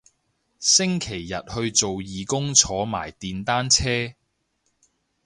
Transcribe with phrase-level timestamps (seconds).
[0.57, 4.15] 星期日去做義工坐埋電單車